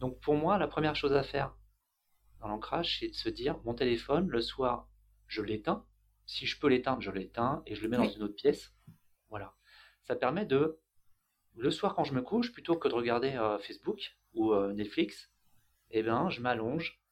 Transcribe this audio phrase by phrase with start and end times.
[0.00, 1.54] Donc pour moi, la première chose à faire
[2.40, 4.88] dans l'ancrage, c'est de se dire, mon téléphone, le soir,
[5.26, 5.84] je l'éteins.
[6.24, 8.72] Si je peux l'éteindre, je l'éteins et je le mets dans une autre pièce.
[9.28, 9.54] Voilà.
[10.04, 10.80] Ça permet de,
[11.54, 15.30] le soir quand je me couche, plutôt que de regarder euh, Facebook ou euh, Netflix,
[15.90, 17.02] eh ben, je m'allonge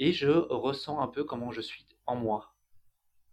[0.00, 2.52] et je ressens un peu comment je suis en moi.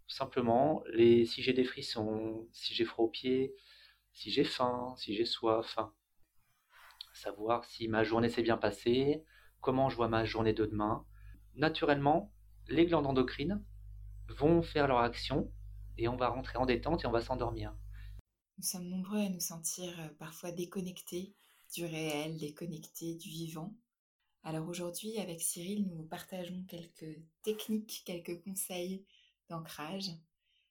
[0.06, 3.52] Simplement, les, si j'ai des frissons, si j'ai froid aux pieds,
[4.12, 5.78] si j'ai faim, si j'ai soif,
[7.20, 9.22] savoir si ma journée s'est bien passée,
[9.60, 11.04] comment je vois ma journée de demain.
[11.54, 12.32] Naturellement,
[12.68, 13.62] les glandes endocrines
[14.28, 15.52] vont faire leur action
[15.98, 17.74] et on va rentrer en détente et on va s'endormir.
[18.56, 21.34] Nous sommes nombreux à nous sentir euh, parfois déconnectés
[21.74, 23.74] du réel, déconnectés du vivant.
[24.42, 29.04] Alors aujourd'hui, avec Cyril, nous partageons quelques techniques, quelques conseils
[29.48, 30.10] d'ancrage.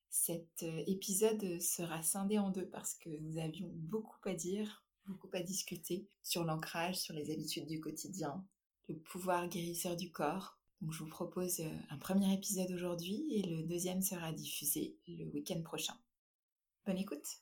[0.10, 5.30] Cet euh, épisode sera scindé en deux parce que nous avions beaucoup à dire, beaucoup
[5.34, 8.46] à discuter sur l'ancrage, sur les habitudes du quotidien,
[8.88, 10.58] le pouvoir guérisseur du corps.
[10.82, 15.26] Donc je vous propose euh, un premier épisode aujourd'hui et le deuxième sera diffusé le
[15.26, 15.98] week-end prochain.
[16.86, 17.42] Bonne écoute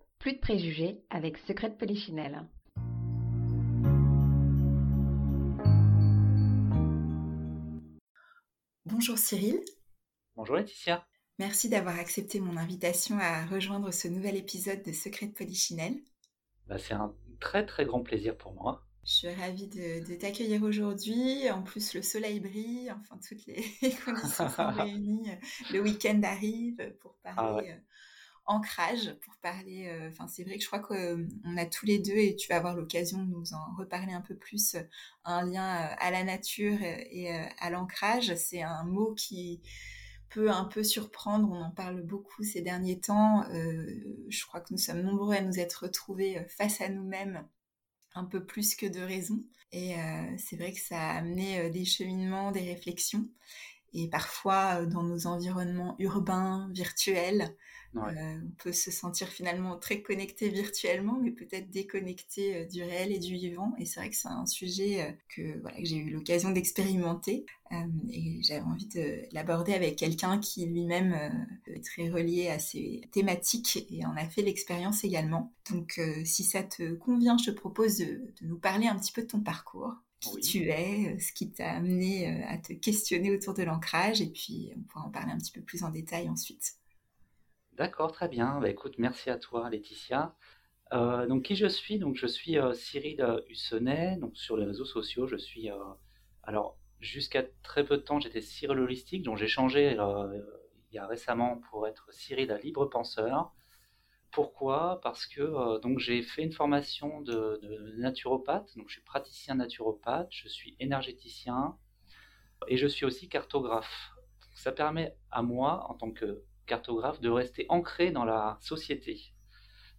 [0.21, 2.47] Plus de préjugés avec Secret de Polichinelle.
[8.85, 9.59] Bonjour Cyril.
[10.35, 11.07] Bonjour Laetitia.
[11.39, 15.97] Merci d'avoir accepté mon invitation à rejoindre ce nouvel épisode de Secret de Polichinelle.
[16.67, 18.85] Bah, c'est un très très grand plaisir pour moi.
[19.03, 21.49] Je suis ravie de, t'accueillir aujourd'hui.
[21.49, 23.55] En plus, le soleil brille, enfin toutes les,
[24.05, 25.31] conditions sont réunies.
[25.73, 27.77] Le week-end arrive pour ah parler euh,
[28.45, 29.87] ancrage pour parler.
[29.87, 32.47] Euh, enfin, c'est vrai que je crois qu'on euh, a tous les deux, et tu
[32.49, 34.81] vas avoir l'occasion de nous en reparler un peu plus, euh,
[35.25, 38.35] un lien à la nature et à l'ancrage.
[38.35, 39.61] C'est un mot qui
[40.29, 41.49] peut un peu surprendre.
[41.51, 43.45] On en parle beaucoup ces derniers temps.
[44.29, 47.47] je crois que nous sommes nombreux à nous être retrouvés face à nous-mêmes
[48.15, 49.39] un peu plus que de raison.
[49.71, 49.93] Et
[50.39, 53.29] c'est vrai que ça a amené des cheminements, des réflexions.
[53.93, 57.55] Et parfois, dans nos environnements urbains, virtuels,
[57.97, 63.11] euh, on peut se sentir finalement très connecté virtuellement, mais peut-être déconnecté euh, du réel
[63.11, 63.73] et du vivant.
[63.77, 67.45] Et c'est vrai que c'est un sujet euh, que, voilà, que j'ai eu l'occasion d'expérimenter.
[68.09, 71.13] et j'avais envie de l'aborder avec quelqu'un qui lui-même
[71.67, 75.53] est très relié à ces thématiques et en a fait l'expérience également.
[75.71, 79.27] Donc si ça te convient, je te propose de, nous parler un petit peu de
[79.27, 84.21] ton parcours qui tu es, ce qui t'a amené à te questionner autour de l'ancrage,
[84.21, 86.75] et puis on pourra en parler un petit peu plus en détail ensuite.
[87.81, 88.59] D'accord, très bien.
[88.59, 88.67] Bah,
[88.99, 90.35] merci à toi, Laetitia.
[90.93, 91.97] Euh, donc, qui je suis?
[91.97, 94.17] Donc, je suis euh, Cyril Hussonnet.
[94.17, 95.71] Donc, sur les réseaux sociaux, je suis.
[95.71, 95.77] Euh,
[96.43, 101.07] alors, jusqu'à très peu de temps, j'étais Cyril Holistique, donc j'ai changé il y a
[101.07, 103.51] récemment pour être Cyril Libre Penseur.
[104.31, 104.99] Pourquoi?
[105.01, 110.29] Parce que donc j'ai fait une formation de, de, naturopathe, donc je suis praticien naturopathe,
[110.29, 111.75] je suis énergéticien
[112.67, 114.11] et je suis aussi cartographe.
[114.53, 119.33] ça permet à moi, en tant que de rester ancré dans la société.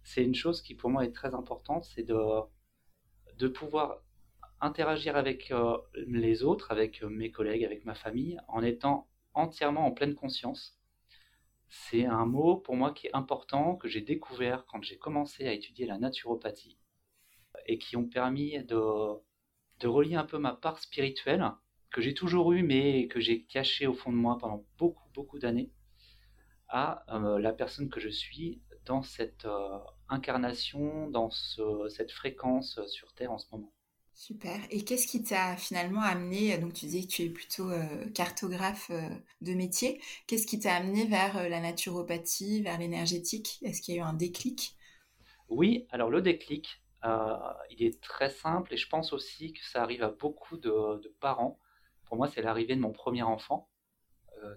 [0.03, 3.99] C'est une chose qui pour moi est très importante, c'est de, pouvoir
[4.59, 9.91] interagir avec euh, les autres, avec mes collègues, avec ma famille, en étant entièrement en
[9.91, 10.79] pleine conscience.
[11.67, 15.53] C'est un mot pour moi qui est important, que j'ai découvert quand j'ai commencé à
[15.53, 16.77] étudier la naturopathie,
[17.67, 21.43] et qui ont permis de relier un peu ma part spirituelle,
[21.91, 25.39] que j'ai toujours eue, mais que j'ai cachée au fond de moi pendant beaucoup, beaucoup
[25.39, 25.71] d'années,
[26.73, 29.77] à euh, la personne que je suis dans cette euh,
[30.09, 33.71] incarnation, dans cette fréquence euh, sur Terre en ce moment.
[34.15, 34.59] Super.
[34.71, 37.71] Et qu'est-ce qui t'a finalement amené, donc tu dis que tu es plutôt
[38.13, 38.91] cartographe
[39.41, 43.57] de métier, qu'est-ce qui t'a amené vers la naturopathie, vers l'énergétique?
[43.63, 44.77] Est-ce qu'il y a eu un déclic?
[45.49, 46.83] Oui, alors le déclic,
[47.71, 51.59] il est très simple et je pense aussi que ça arrive à beaucoup de, parents.
[52.05, 53.67] Pour moi, c'est l'arrivée de mon premier enfant,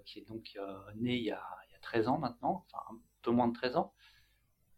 [0.05, 0.55] qui est donc
[0.97, 3.55] né il y, a, il y, a, 13 ans maintenant, enfin un peu moins de
[3.55, 3.95] 13 ans.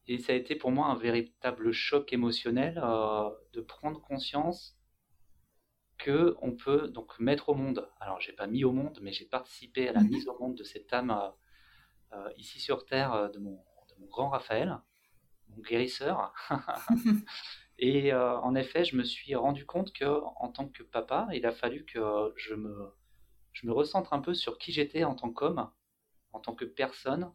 [0.07, 2.75] Et ça a été pour moi un véritable choc émotionnel
[3.53, 4.79] de prendre conscience
[5.99, 7.91] que on peut donc mettre au monde.
[8.01, 10.09] Alors, j'ai pas mis au monde, mais j'ai participé à la mhm.
[10.09, 13.63] mise au monde de cette âme euh, euh, ici sur Terre euh, de mon,
[14.09, 14.79] grand Raphaël,
[15.49, 16.33] mon guérisseur.
[17.81, 21.53] Et en effet, je me suis rendu compte que, en tant que papa, il a
[21.53, 22.93] fallu que je me,
[23.53, 25.71] je me recentre un peu sur qui j'étais en tant qu'homme,
[26.33, 27.33] en tant que personne,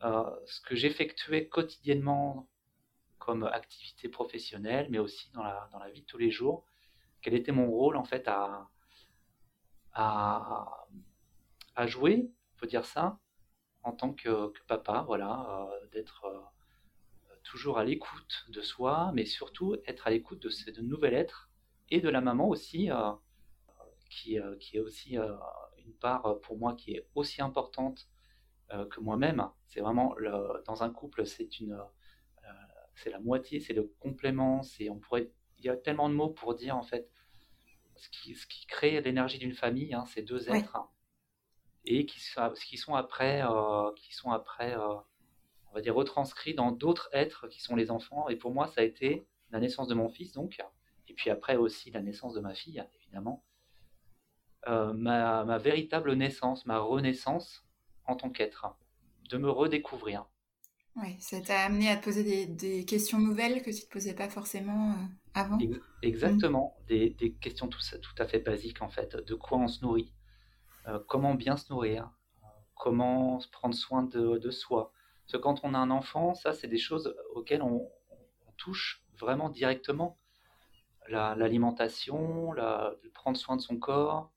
[0.00, 2.48] ce que j'effectuais quotidiennement
[3.18, 6.64] comme activité professionnelle, mais aussi dans la, vie de tous les jours,
[7.22, 8.68] quel était mon rôle en fait à,
[11.86, 13.18] jouer, on peut dire ça,
[13.82, 19.76] en tant que, papa, voilà, euh, d'être euh, toujours à l'écoute de soi, mais surtout
[19.86, 21.50] être à l'écoute de ce nouvel être
[21.90, 23.12] et de la maman aussi, euh,
[24.08, 25.16] qui, est aussi
[25.86, 28.08] une part pour moi qui est aussi importante
[28.68, 29.48] que moi-même.
[29.66, 31.78] C'est vraiment le, dans un couple, c'est une,
[32.94, 36.30] c'est la moitié, c'est le complément, c'est on pourrait il y a tellement de mots
[36.30, 37.10] pour dire en fait
[37.96, 40.76] ce qui, ce qui crée l'énergie d'une famille, hein, ces deux êtres,
[41.84, 42.20] et qui,
[42.54, 44.94] qui, sont après, euh, qui sont après euh,
[45.70, 48.28] on va dire, retranscrits dans d'autres êtres qui sont les enfants.
[48.28, 50.58] Et pour moi, ça a été la naissance de mon fils, donc,
[51.08, 53.44] et puis après aussi la naissance de ma fille, évidemment,
[54.68, 57.64] euh, ma, ma, véritable naissance, ma renaissance
[58.06, 58.76] en tant qu'être,
[59.30, 60.26] de me redécouvrir.
[60.96, 64.14] Oui, ça t'a amené à te poser des, questions nouvelles que tu ne te posais
[64.14, 65.04] pas forcément euh,
[65.34, 65.58] avant?
[66.02, 69.14] Exactement, des, questions tout, tout, à fait basiques en fait.
[69.14, 70.12] De quoi on se nourrit?
[70.88, 72.10] Euh, Comment bien se nourrir?
[72.74, 74.92] Comment prendre soin de, soi?
[75.24, 77.88] Parce que quand on a un enfant, ça c'est des choses auxquelles on,
[78.56, 80.18] touche vraiment directement.
[81.08, 82.54] L'alimentation,
[83.12, 84.32] prendre soin de son corps,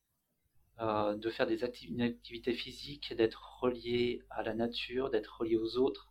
[0.80, 6.10] euh, de faire des activités physiques, d'être relié à la nature, d'être relié aux autres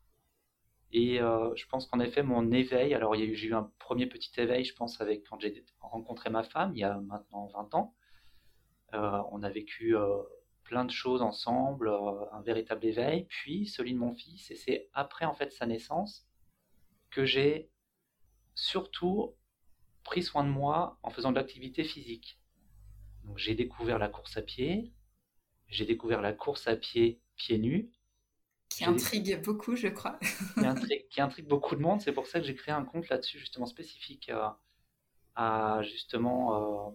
[0.90, 4.64] et euh, je pense qu'en effet, mon éveil, alors j'ai eu un premier petit éveil,
[4.64, 7.94] je pense, avec quand j'ai rencontré ma femme, il y a maintenant 20 ans.
[8.94, 9.94] Euh, on a vécu
[10.64, 11.90] plein de choses ensemble,
[12.32, 16.26] un véritable éveil, puis celui de mon fils, et c'est après en fait sa naissance
[17.10, 17.70] que j'ai
[18.54, 19.34] surtout
[20.04, 22.37] pris soin de moi en faisant de l'activité physique.
[23.28, 24.90] Donc j'ai découvert la course à pied,
[25.68, 27.90] j'ai découvert la course à pied pieds nus,
[28.68, 30.18] qui intrigue beaucoup, je crois.
[31.10, 32.00] qui, intrigue, beaucoup de monde.
[32.00, 34.48] C'est pour ça que j'ai créé un compte là-dessus, justement spécifique euh,
[35.34, 36.90] à justement euh,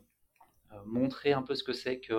[0.73, 2.13] euh, montrer un peu ce que c'est que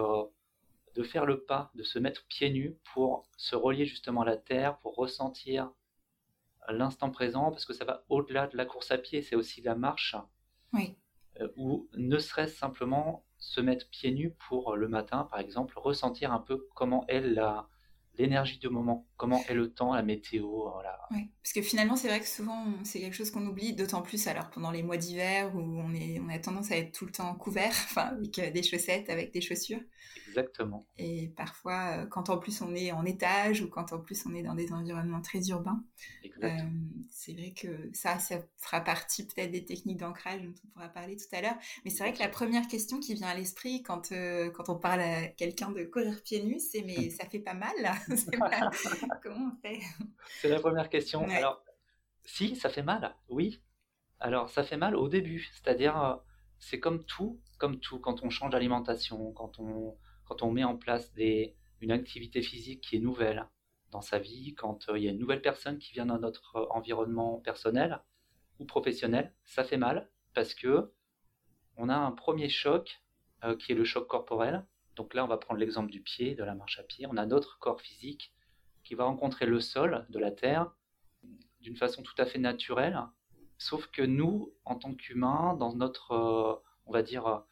[0.94, 4.36] de faire le pas, de se mettre pieds nus pour se relier justement à la
[4.36, 5.72] terre, pour ressentir
[6.68, 9.74] l'instant présent, parce que ça va au-delà de la course à pied, c'est aussi la
[9.74, 10.16] marche.
[10.72, 10.96] Oui.
[11.56, 16.40] Ou ne serait-ce simplement se mettre pieds nus pour le matin, par exemple, ressentir un
[16.40, 17.68] peu comment elle la
[18.18, 20.98] l'énergie du moment, comment est le temps, la météo, voilà.
[21.10, 24.26] Ouais, parce que finalement, c'est vrai que souvent, c'est quelque chose qu'on oublie, d'autant plus
[24.26, 27.12] alors pendant les mois d'hiver où on, est, on a tendance à être tout le
[27.12, 29.80] temps couvert, enfin, avec euh, des chaussettes, avec des chaussures.
[30.38, 30.86] Exactement.
[30.96, 34.34] Et parfois, euh, quand en plus on est en étage ou quand en plus on
[34.34, 35.84] est dans des environnements très urbains,
[36.42, 36.48] euh,
[37.10, 41.16] c'est vrai que ça, ça fera partie peut-être des techniques d'ancrage dont on pourra parler
[41.16, 41.56] tout à l'heure.
[41.84, 44.12] Mais c'est vrai que la première question qui vient à l'esprit quand,
[44.54, 47.74] quand on parle à quelqu'un de courir pieds nus, c'est mais ça fait pas mal?
[49.22, 49.80] Comment on fait?
[50.40, 51.26] C'est la première question.
[51.28, 51.62] Alors,
[52.24, 53.62] si, ça fait mal, oui.
[54.20, 56.16] Alors, ça fait mal au début, c'est-à-dire, euh,
[56.58, 60.76] c'est comme tout, comme tout, quand on change d'alimentation, quand on, quand on met en
[60.76, 61.12] place
[61.80, 63.46] une activité physique qui est nouvelle
[63.90, 66.56] dans sa vie, quand euh, il y a une nouvelle personne qui vient dans notre
[66.56, 68.00] euh, environnement personnel
[68.58, 70.92] ou professionnel, ça fait mal parce que
[71.76, 73.00] on a un premier choc
[73.58, 74.64] qui est le choc corporel,
[74.96, 77.06] donc là, on va prendre l'exemple du pied, de la marche à pied.
[77.06, 78.32] On a notre corps physique
[78.84, 80.72] qui va rencontrer le sol de la terre
[81.60, 82.98] d'une façon tout à fait naturelle.
[83.58, 86.54] Sauf que nous, en tant qu'humains, dans notre, euh,
[86.86, 87.44] on va dire,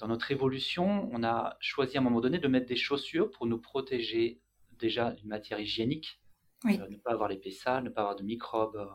[0.00, 3.46] dans notre évolution, on a choisi à un moment donné de mettre des chaussures pour
[3.46, 4.40] nous protéger
[4.78, 6.20] déjà d'une matière hygiénique,
[6.64, 8.88] euh, ne pas avoir les sales, ne pas avoir de microbes,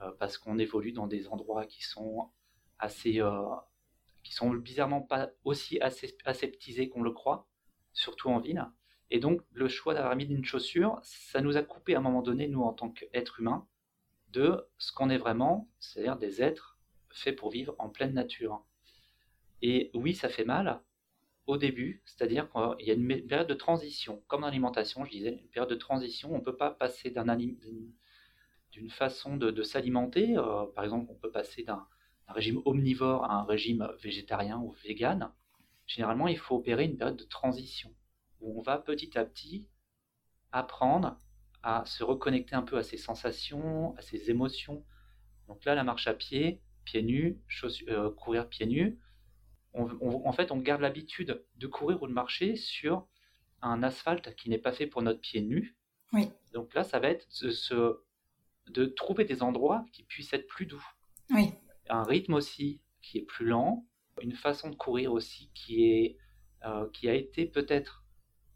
[0.00, 2.30] euh, parce qu'on évolue dans des endroits qui sont
[2.78, 3.20] assez
[4.22, 7.46] qui sont bizarrement pas aussi aseptisés qu'on le croit,
[7.92, 8.66] surtout en ville.
[9.10, 12.22] Et donc, le choix d'avoir mis une chaussure, ça nous a coupé à un moment
[12.22, 13.66] donné, nous, en tant qu'êtres humains,
[14.28, 16.78] de ce qu'on est vraiment, c'est-à-dire des êtres
[17.10, 18.64] faits pour vivre en pleine nature.
[19.62, 20.80] Et oui, ça fait mal
[21.46, 25.40] au début, c'est-à-dire qu'il y a une période de transition, comme dans l'alimentation, je disais,
[25.42, 27.36] une période de transition, on ne peut pas passer d'un
[28.72, 30.36] d'une façon de, s'alimenter.
[30.74, 31.86] par exemple, on peut passer d'un
[32.28, 35.32] régime omnivore à un régime végétarien ou vegan.
[35.86, 37.92] Généralement, il faut opérer une période de transition
[38.40, 39.66] où on va petit à petit
[40.52, 41.18] apprendre
[41.62, 44.84] à se reconnecter un peu à ses sensations, à ses émotions.
[45.48, 47.40] Donc là, la marche à pied, pieds nus,
[47.88, 48.98] euh, courir pieds nus,
[49.74, 53.06] en fait, on garde l'habitude de courir ou de marcher sur
[53.62, 55.76] un asphalte qui n'est pas fait pour notre pied nu.
[56.12, 56.30] Oui.
[56.52, 58.04] Donc là, ça va être de,
[58.68, 60.84] de trouver des endroits qui puissent être plus doux.
[61.30, 61.52] Oui.
[61.88, 63.86] Un rythme aussi qui est plus lent,
[64.20, 66.18] une façon de courir aussi qui, est,
[66.64, 68.04] euh, qui a été peut-être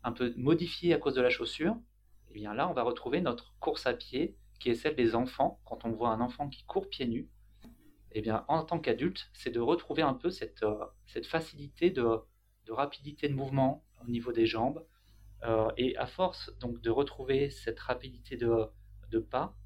[0.02, 1.75] un peu modifiée à cause de la chaussure.
[2.28, 5.14] Et eh bien là, on va retrouver notre course à pied qui est celle des
[5.14, 5.61] enfants.
[5.64, 7.28] Quand on voit un enfant qui court pieds nus,
[8.14, 12.21] eh bien, en tant qu'adulte, c'est de retrouver un peu cette, euh, cette facilité de,
[12.66, 14.87] de, rapidité de mouvement au niveau des jambes.
[15.42, 18.66] Euh, et à force donc de retrouver cette rapidité de,
[19.11, 19.56] de, pas,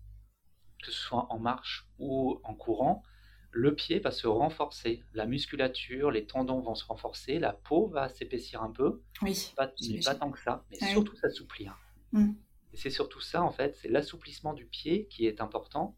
[0.83, 3.03] que ce soit en marche ou en courant,
[3.51, 8.09] le pied va se renforcer, la musculature, les tendons vont se renforcer, la peau va
[8.09, 11.79] s'épaissir un peu, oui, pas, mais pas tant que ça, mais surtout s'assouplir.
[12.13, 12.33] Mm.
[12.73, 15.97] Et c'est surtout ça en fait, c'est l'assouplissement du pied qui est important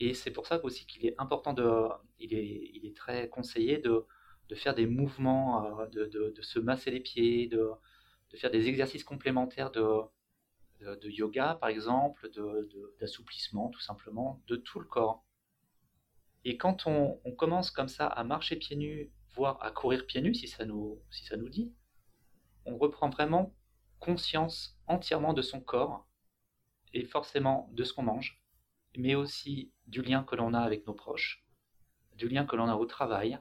[0.00, 1.88] et c'est pour ça aussi qu'il est important de,
[2.18, 4.06] il est, il est très conseillé de,
[4.48, 7.70] de faire des mouvements, euh, de, de, se masser les pieds, de,
[8.30, 10.02] de faire des exercices complémentaires de,
[10.80, 12.30] de, yoga par exemple,
[13.00, 15.24] d'assouplissement tout simplement, de tout le corps.
[16.44, 20.22] Et quand on, on, commence comme ça à marcher pieds nus, voire à courir pieds
[20.22, 21.72] nus si ça nous, si ça nous dit,
[22.64, 23.54] on reprend vraiment
[23.98, 26.06] conscience entièrement de son corps
[26.94, 28.40] et forcément de ce qu'on mange
[28.96, 31.44] mais aussi du lien que l'on a avec nos proches,
[32.16, 33.38] du lien que l'on a au travail.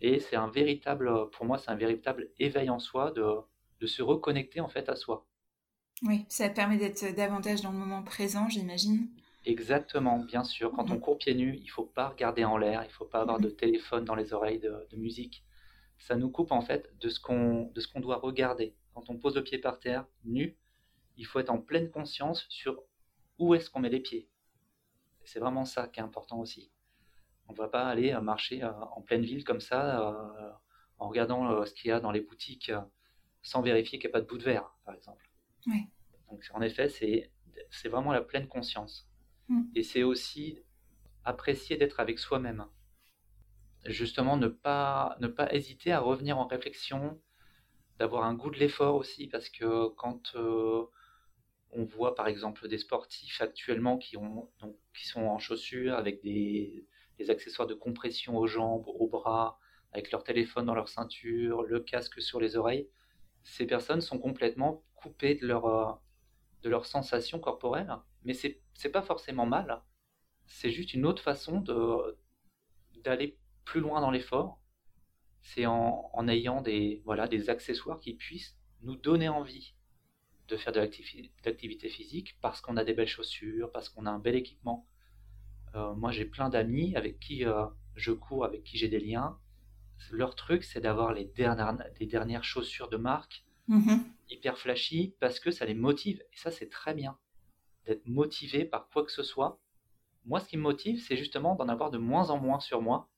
[0.00, 3.24] Et c'est un véritable, pour moi, c'est un véritable éveil en soi de,
[3.80, 5.26] de se reconnecter en fait à soi.
[6.02, 9.08] Oui, ça permet d'être davantage dans le moment présent, j'imagine.
[9.44, 10.72] Exactement, bien sûr.
[10.72, 13.40] Quand on court pieds nus, il faut pas regarder en l'air, il faut pas avoir
[13.40, 15.44] de téléphone dans les oreilles de, de musique.
[15.98, 18.76] Ça nous coupe en fait de ce qu'on de ce qu'on doit regarder.
[18.94, 20.56] Quand on pose le pied par terre, nu,
[21.16, 22.82] il faut être en pleine conscience sur
[23.38, 24.28] où est-ce qu'on met les pieds.
[25.24, 26.70] C'est vraiment ça qui est important aussi.
[27.48, 30.50] On ne va pas aller euh, marcher euh, en pleine ville comme ça, euh,
[30.98, 32.72] en regardant ce qu'il y a dans les boutiques,
[33.42, 35.28] sans vérifier qu'il n'y a pas de bout de verre, par exemple.
[36.30, 39.08] Donc, en effet, c'est vraiment la pleine conscience.
[39.48, 39.62] Mm.
[39.74, 40.60] Et c'est aussi
[41.24, 42.66] apprécier d'être avec soi-même.
[43.84, 47.20] Justement, ne pas, ne pas hésiter à revenir en réflexion,
[47.98, 50.36] d'avoir un goût de l'effort aussi, parce que quand
[51.72, 54.50] on voit par exemple des sportifs actuellement qui, ont,
[54.94, 56.86] qui sont en chaussures avec des,
[57.28, 59.60] accessoires de compression aux jambes, aux bras,
[59.92, 62.88] avec leur téléphone dans leur ceinture, le casque sur les oreilles.
[63.44, 66.02] Ces personnes sont complètement coupées de leur,
[66.62, 69.82] de leurs sensations corporelles, mais c'est n'est pas forcément mal.
[70.46, 71.62] C'est juste une autre façon
[73.04, 74.60] d'aller plus loin dans l'effort.
[75.42, 79.76] C'est en, en ayant des, voilà, des accessoires qui puissent nous donner envie
[80.48, 84.18] de faire de l'activité physique parce qu'on a des belles chaussures, parce qu'on a un
[84.18, 84.86] bel équipement.
[85.74, 89.38] Euh, moi, j'ai plein d'amis avec qui euh, je cours, avec qui j'ai des liens.
[90.10, 94.00] Leur truc, c'est d'avoir les dernières, les dernières chaussures de marque, mm-hmm.
[94.30, 96.22] hyper flashy, parce que ça les motive.
[96.32, 97.18] Et ça, c'est très bien.
[97.86, 99.60] D'être motivé par quoi que ce soit.
[100.24, 103.08] Moi, ce qui me motive, c'est justement d'en avoir de moins en moins sur moi.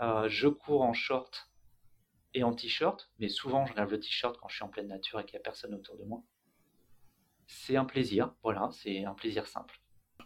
[0.00, 1.50] Euh, je cours en short
[2.34, 5.18] et en t-shirt, mais souvent je lève le t-shirt quand je suis en pleine nature
[5.18, 6.22] et qu'il n'y a personne autour de moi
[7.48, 9.80] c'est un plaisir, voilà, c'est un plaisir simple.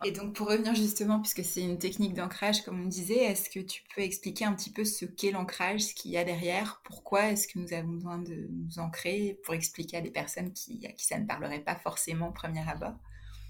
[0.04, 3.60] Et donc pour revenir justement, puisque c'est une technique d'ancrage comme on disait, est-ce que
[3.60, 7.30] tu peux expliquer un petit peu ce qu'est l'ancrage, ce qu'il y a derrière, pourquoi
[7.30, 10.92] est-ce que nous avons besoin de nous ancrer, pour expliquer à des personnes qui, à
[10.92, 12.94] qui ça ne parlerait pas forcément au premier abord?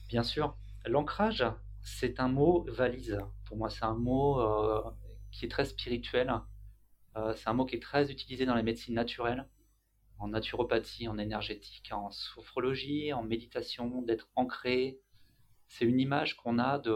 [0.09, 1.45] Bien sûr, l'ancrage,
[1.83, 3.19] c'est un mot valise.
[3.47, 4.83] Pour moi, c'est un mot euh,
[5.31, 6.31] qui est très spirituel.
[7.17, 9.49] Euh, c'est un mot qui est très utilisé dans les médecines naturelles
[10.23, 15.01] en naturopathie, en énergétique, en sophrologie, en méditation, d'être ancré.
[15.67, 16.95] C'est une image qu'on a de...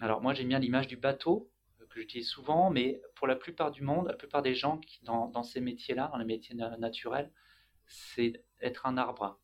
[0.00, 1.50] Alors moi j'aime bien l'image du bateau,
[1.88, 5.42] que j'utilise souvent, mais pour la plupart du monde, la plupart des gens qui dans,
[5.42, 7.30] ces métiers-là, dans les métiers naturels,
[7.86, 9.38] c'est être un arbre.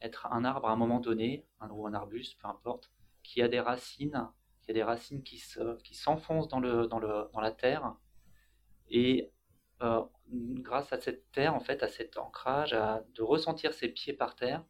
[0.00, 2.90] Être un arbre à un moment donné, un, ou un arbuste, peu importe,
[3.22, 4.28] qui a des racines,
[4.62, 5.38] qui a des racines qui
[5.94, 7.94] s'enfoncent dans, le, dans, le, dans la terre.
[8.88, 9.32] Et
[9.82, 10.02] euh,
[10.32, 14.34] grâce à cette terre, en fait, à cet ancrage, à, de ressentir ses pieds par
[14.34, 14.64] terre,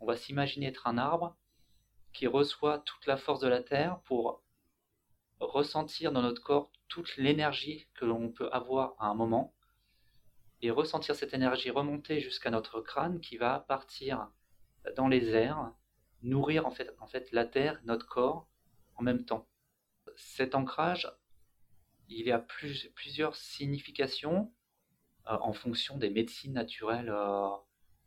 [0.00, 1.36] on va s'imaginer être un arbre
[2.12, 4.42] qui reçoit toute la force de la terre pour
[5.40, 9.54] ressentir dans notre corps toute l'énergie que l'on peut avoir à un moment
[10.62, 14.28] et ressentir cette énergie remonter jusqu'à notre crâne qui va partir
[14.96, 15.72] dans les airs,
[16.22, 18.48] nourrir en fait, en fait la terre, notre corps
[18.96, 19.48] en même temps.
[20.16, 21.10] Cet ancrage,
[22.08, 24.52] il y a plusieurs significations
[25.26, 27.48] euh, en fonction des médecines naturelles euh,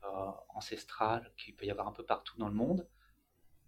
[0.04, 2.88] euh, ancestrales qu'il peut y avoir un peu partout dans le monde.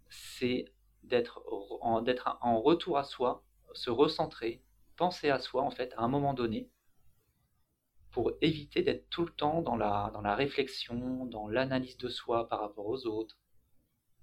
[0.10, 0.66] C'est
[1.04, 1.44] d'être
[1.82, 3.44] en, retour à soi,
[3.74, 4.64] se recentrer,
[4.98, 6.70] penser à soi en fait à un moment donné,
[8.12, 12.48] pour éviter d'être tout le temps dans la, dans la réflexion, dans l'analyse de soi
[12.50, 13.38] par rapport aux autres,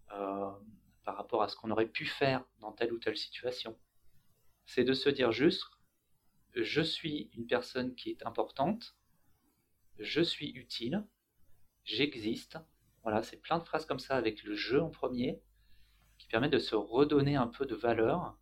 [0.08, 3.76] par rapport à ce qu'on aurait pu faire dans telle ou telle situation.
[4.66, 5.64] C'est de se dire juste,
[6.62, 8.96] je suis une personne qui est importante,
[9.98, 11.06] je suis utile,
[11.84, 12.58] j'existe.
[13.02, 15.40] Voilà, c'est plein de phrases comme ça avec le je en premier,
[16.18, 18.38] qui permet de se redonner un peu de valeur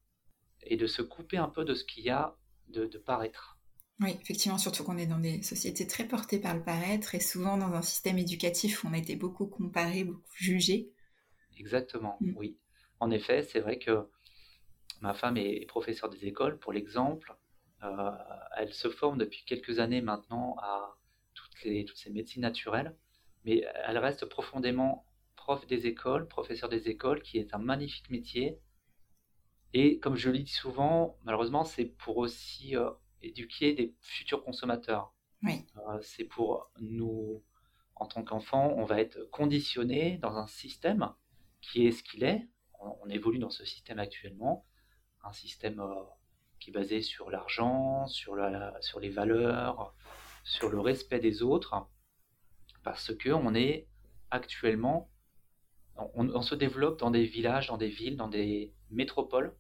[0.62, 2.36] et de se couper un peu de ce qu'il y a
[2.68, 3.58] de, paraître.
[4.00, 7.56] Oui, effectivement, surtout qu'on est dans des sociétés très portées par le paraître et souvent
[7.56, 10.90] dans un système éducatif où on a été beaucoup comparé, beaucoup jugé.
[11.58, 12.32] Exactement, mm.
[12.36, 12.58] oui.
[13.00, 14.08] En effet, c'est vrai que
[15.00, 17.36] ma femme est professeure des écoles, pour l'exemple.
[17.84, 18.10] Euh,
[18.56, 20.96] elle se forme depuis quelques années maintenant à
[21.34, 21.56] toutes,
[21.94, 22.96] ces médecines naturelles,
[23.44, 28.58] mais elle reste profondément prof des écoles, professeur des écoles, qui est un magnifique métier.
[29.74, 32.90] Et comme je le dis souvent, malheureusement, c'est pour aussi euh,
[33.22, 35.12] éduquer des futurs consommateurs.
[35.42, 35.66] Oui.
[35.76, 37.42] Euh, c'est pour nous,
[37.96, 41.12] en tant qu'enfants, on va être conditionné dans un système
[41.60, 42.48] qui est ce qu'il est.
[42.80, 44.66] On, évolue dans ce système actuellement,
[45.22, 46.02] un système euh,
[46.64, 48.38] qui est basé sur l'argent, sur,
[48.80, 49.94] sur les valeurs,
[50.44, 51.74] sur le respect des autres,
[52.82, 53.86] parce que on est
[54.30, 55.10] actuellement,
[55.94, 59.54] on, se développe dans des villages, dans des villes, dans des métropoles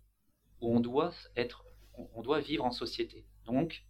[0.62, 3.26] où on doit être, on doit vivre en société.
[3.44, 3.84] Donc,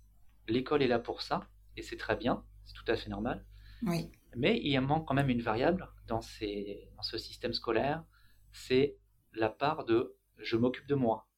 [0.48, 3.46] l'école est là pour ça, et c'est très bien, c'est tout à fait normal.
[3.86, 4.10] Oui.
[4.34, 8.02] Mais il manque quand même une variable dans, ces, dans ce système scolaire,
[8.50, 8.98] c'est
[9.34, 11.28] la part de je m'occupe de moi.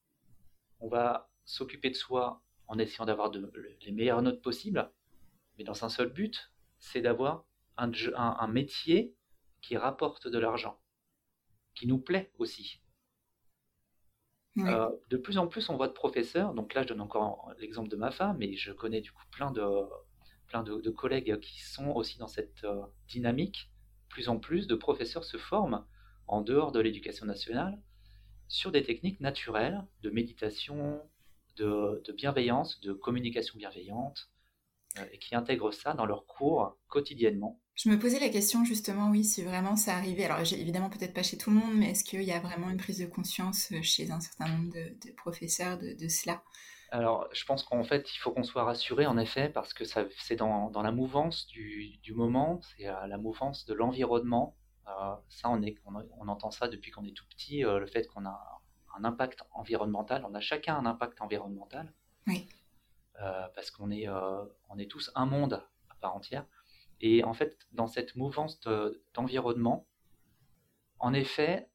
[0.80, 4.90] On va s'occuper de soi en essayant d'avoir les meilleures notes possibles,
[5.56, 9.14] mais dans un seul but, c'est d'avoir un, un, métier
[9.62, 10.78] qui rapporte de l'argent,
[11.75, 12.80] qui nous plaît aussi.
[14.58, 17.90] Euh, de plus en plus, on voit de professeurs, donc là je donne encore l'exemple
[17.90, 19.62] de ma femme, mais je connais du coup plein de,
[20.47, 23.71] plein de, collègues qui sont aussi dans cette euh, dynamique.
[24.08, 25.84] Plus en plus de professeurs se forment
[26.26, 27.78] en dehors de l'éducation nationale
[28.49, 31.02] sur des techniques naturelles de méditation,
[31.56, 34.28] de, de bienveillance, de communication bienveillante,
[34.99, 37.60] euh, et qui intègrent ça dans leurs cours quotidiennement.
[37.75, 40.25] Je me posais la question justement, oui, si vraiment ça arrivait.
[40.25, 42.78] Alors évidemment peut-être pas chez tout le monde, mais est-ce qu'il y a vraiment une
[42.78, 46.42] prise de conscience euh, chez un certain nombre de, professeurs de, cela?
[46.90, 50.36] Alors, je pense qu'en fait, il faut qu'on soit rassuré, en effet, parce que c'est
[50.36, 54.56] dans, dans, la mouvance du, du moment, c'est la mouvance de l'environnement.
[54.86, 58.25] Euh, ça, on, est, on, entend ça depuis qu'on est tout petit, le fait qu'on
[58.25, 58.55] a
[58.97, 60.25] un impact environnemental.
[60.28, 61.93] On a chacun un impact environnemental.
[62.26, 62.49] Oui.
[63.21, 66.45] Euh, parce qu'on est, euh, on est tous un monde à part entière.
[67.00, 68.61] Et en fait, dans cette mouvance
[69.15, 69.87] d'environnement,
[70.99, 71.71] en effet,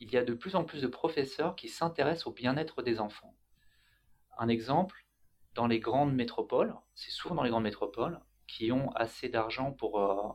[0.00, 3.36] il y a de plus en plus de professeurs qui s'intéressent au bien-être des enfants.
[4.38, 5.06] Un exemple,
[5.54, 10.00] dans les grandes métropoles, c'est souvent dans les grandes métropoles, qui ont assez d'argent pour,
[10.00, 10.32] euh,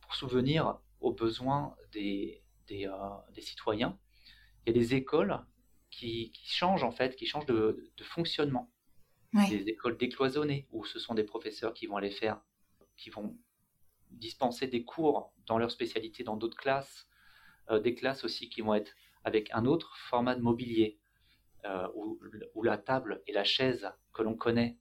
[0.00, 2.90] pour souvenir aux besoins des, des,
[3.32, 3.98] des, citoyens,
[4.66, 5.44] il y a des écoles
[5.98, 8.70] qui, qui, changent en fait, qui changent de, de fonctionnement
[9.48, 12.40] des écoles décloisonnées, où ce sont des professeurs qui vont aller faire,
[12.96, 13.36] qui vont
[14.10, 17.08] dispenser des cours dans leur spécialité dans d'autres classes,
[17.70, 21.00] euh, des classes aussi qui vont être avec un autre format de mobilier,
[21.64, 22.20] euh, où,
[22.54, 24.78] où, la table et la chaise que l'on connaît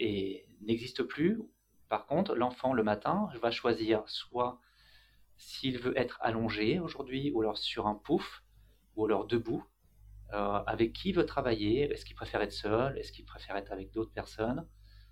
[0.00, 1.42] n'existent plus.
[1.88, 4.60] Par contre, l'enfant le matin va choisir soit
[5.36, 8.44] s'il veut être allongé aujourd'hui, ou alors sur un pouf,
[8.96, 9.64] ou alors debout,
[10.30, 14.12] avec qui veut travailler, est-ce qu'il préfère être seul, est-ce qu'il préfère être avec d'autres
[14.12, 14.66] personnes.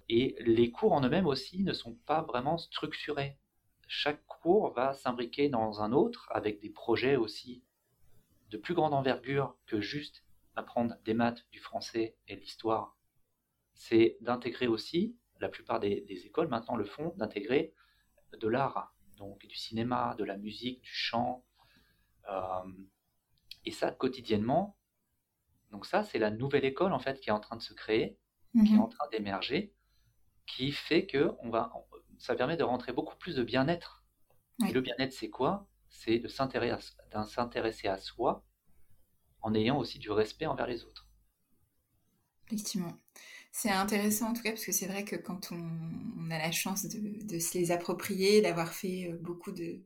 [0.09, 3.39] Et les cours en eux-mêmes aussi ne sont pas vraiment structurés.
[3.87, 7.63] Chaque cours va s'imbriquer dans un autre, avec des projets aussi
[8.51, 10.25] de plus grande envergure que juste
[10.57, 12.97] apprendre des maths, du français et l'histoire.
[13.75, 17.75] C'est d'intégrer aussi, la plupart des, écoles maintenant le font, d'intégrer
[18.39, 21.45] de l'art, donc du cinéma, de la musique, du chant.
[22.29, 22.73] Euh,
[23.65, 24.77] et ça, quotidiennement,
[25.73, 28.19] donc ça, c'est la nouvelle école en fait qui est en train de se créer,
[28.53, 28.81] qui est mhm.
[28.81, 29.73] en train d'émerger,
[30.47, 31.73] qui fait que on va,
[32.19, 34.05] ça permet de rentrer beaucoup plus de bien-être.
[34.69, 35.67] Et le bien-être, c'est quoi?
[35.89, 38.45] C'est de s'intéresser à soi
[39.41, 41.09] en ayant aussi du respect envers les autres.
[42.47, 42.93] Effectivement.
[43.51, 46.87] C'est intéressant en tout cas parce que c'est vrai que quand on, a la chance
[46.87, 49.83] de, se les approprier, d'avoir fait euh, beaucoup de,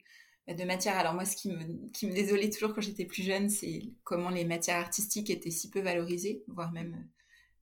[0.49, 0.97] de matière.
[0.97, 4.31] Alors moi, ce qui me, qui me désolait toujours quand j'étais plus jeune, c'est comment
[4.31, 7.09] les matières artistiques étaient si peu valorisées, voire même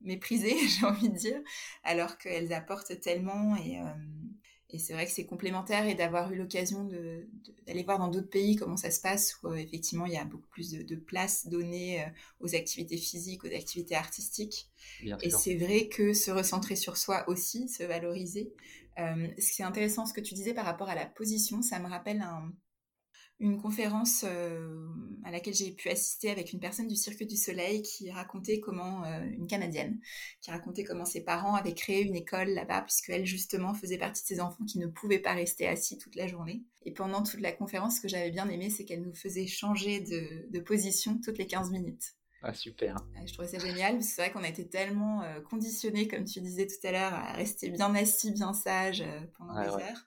[0.00, 1.40] méprisées, j'ai envie de dire,
[1.82, 3.78] alors qu'elles apportent tellement et,
[4.74, 6.82] et c'est vrai que c'est complémentaire et d'avoir eu l'occasion
[7.64, 10.24] d'aller voir dans d'autres pays comment ça se passe, où euh, effectivement il y a
[10.24, 12.06] beaucoup plus de, place donnée euh,
[12.40, 14.68] aux activités physiques, aux activités artistiques.
[15.22, 18.52] et c'est vrai que se recentrer sur soi aussi, se valoriser.
[18.98, 21.78] Euh, ce qui est intéressant, ce que tu disais par rapport à la position, ça
[21.78, 22.52] me rappelle un,
[23.40, 24.86] une conférence euh,
[25.24, 29.04] à laquelle j'ai pu assister avec une personne du Cirque du Soleil qui racontait comment,
[29.04, 29.98] euh, une Canadienne,
[30.40, 34.26] qui racontait comment ses parents avaient créé une école là-bas, puisqu'elle justement faisait partie de
[34.28, 36.62] ces enfants qui ne pouvaient pas rester assis toute la journée.
[36.84, 40.00] Et pendant toute la conférence, ce que j'avais bien aimé, c'est qu'elle nous faisait changer
[40.00, 42.14] de, position toutes les 15 minutes.
[42.42, 42.96] Ah, super.
[43.26, 46.24] Je trouvais ça génial, parce que c'est vrai qu'on a été tellement euh, conditionnés, comme
[46.24, 49.04] tu disais tout à l'heure, à rester bien assis, bien sage
[49.36, 50.06] pendant des heures.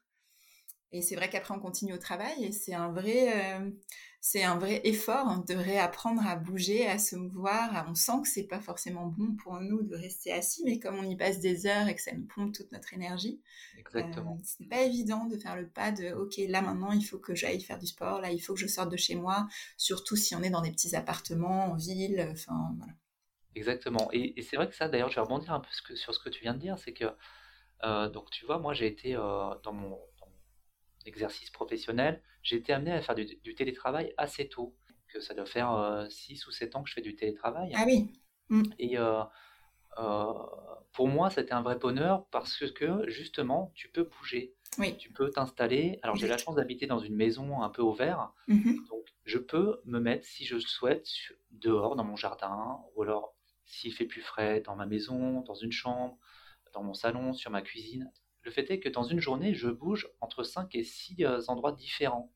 [0.94, 3.70] Et c'est vrai qu'après on continue au travail et c'est un vrai, euh,
[4.22, 7.86] c'est un vrai effort hein, de réapprendre à bouger, à se mouvoir.
[7.90, 11.04] On sent que c'est pas forcément bon pour nous de rester assis, mais comme on
[11.04, 13.42] y passe des heures et que ça nous pompe toute notre énergie,
[13.78, 14.38] Exactement.
[14.40, 17.36] Euh, c'est pas évident de faire le pas de OK, là maintenant il faut que
[17.36, 19.46] j'aille faire du sport, là il faut que je sorte de chez moi,
[19.76, 22.30] surtout si on est dans des petits appartements en ville.
[22.32, 22.94] Enfin voilà.
[23.56, 24.08] Exactement.
[24.14, 26.44] Et, c'est vrai que ça, d'ailleurs, je vais rebondir un peu sur ce que tu
[26.44, 27.06] viens de dire, c'est que
[27.84, 30.00] euh, donc tu vois, moi j'ai été dans mon
[31.08, 34.76] exercice professionnel, j'ai été amené à faire du, télétravail assez tôt.
[35.14, 37.72] Que ça doit faire 6 euh, ou 7 ans que je fais du télétravail.
[37.76, 38.12] Ah oui.
[38.50, 38.64] Mmh.
[38.78, 39.24] Et euh,
[40.00, 40.34] euh,
[40.94, 44.54] pour moi, c'était un vrai bonheur parce que justement, tu peux bouger.
[44.78, 44.98] Oui.
[44.98, 46.00] Tu peux t'installer.
[46.04, 48.34] Alors, j'ai la chance d'habiter dans une maison un peu au vert.
[48.48, 51.08] Mmh Donc, je peux me mettre, si je le souhaite,
[51.52, 53.34] dehors dans mon jardin ou alors,
[53.66, 56.18] s'il fait plus frais, dans ma maison, dans une chambre,
[56.74, 58.12] dans mon salon, sur ma cuisine.
[58.48, 61.74] Le fait est que dans une journée, je bouge entre 5 et 6 euh, endroits
[61.74, 62.32] différents.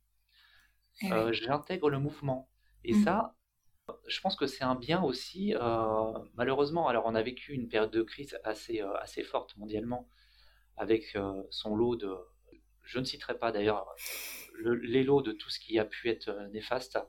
[1.03, 2.49] Eh euh, j'intègre le mouvement.
[2.83, 3.03] Et mmh.
[3.05, 3.37] ça,
[4.07, 6.89] je pense que c'est un bien aussi, euh, malheureusement.
[6.89, 10.09] Alors, on a vécu une période de crise assez, assez forte mondialement,
[10.75, 11.17] avec
[11.49, 12.13] son lot de.
[12.83, 13.87] Je ne citerai pas d'ailleurs
[14.65, 16.99] les lots de tout ce qui a pu être néfaste,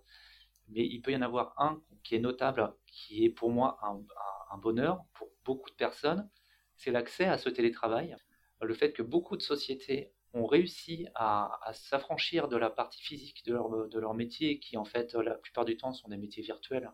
[0.68, 4.58] mais il peut y en avoir un qui est notable, qui est pour moi un
[4.58, 6.30] bonheur pour beaucoup de personnes,
[6.76, 8.16] c'est l'accès à ce télétravail
[8.62, 13.98] le fait que beaucoup de sociétés ont réussi à, s'affranchir de la partie physique de
[13.98, 16.90] leur, métier, qui en fait la plupart du temps sont des métiers virtuels,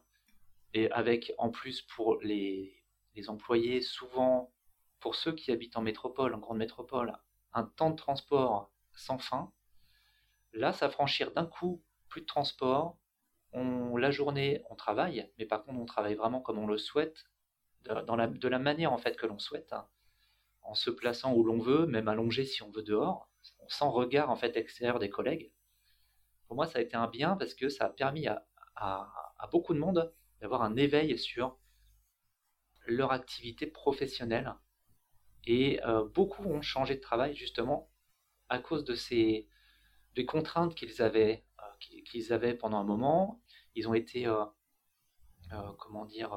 [0.74, 2.74] et avec en plus pour les,
[3.28, 4.52] employés, souvent
[5.00, 7.16] pour ceux qui habitent en métropole, en grande métropole,
[7.52, 9.52] un temps de transport sans fin.
[10.52, 12.96] Là, s'affranchir d'un coup, plus de transport,
[13.52, 17.24] la journée, on travaille, mais par contre, on travaille vraiment comme on le souhaite,
[17.82, 19.72] de la manière en fait que l'on souhaite
[20.68, 23.30] en se plaçant où l'on veut, même allongé si on veut dehors,
[23.68, 25.50] sans regard en fait extérieur des collègues.
[26.46, 28.44] Pour moi, ça a été un bien parce que ça a permis à,
[29.50, 31.58] beaucoup de monde d'avoir un éveil sur
[32.86, 34.54] leur activité professionnelle.
[35.46, 37.90] Et euh, beaucoup ont changé de travail justement
[38.50, 39.48] à cause de ces
[40.26, 43.42] contraintes qu'ils avaient, euh, qu'ils avaient pendant un moment.
[43.74, 44.44] Ils ont été, euh,
[45.78, 46.30] comment dire,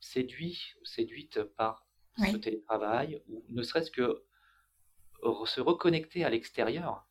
[0.00, 1.85] séduits ou séduites par
[2.18, 4.24] ce télétravail, ou ne serait-ce que
[5.44, 7.06] se reconnecter à l'extérieur.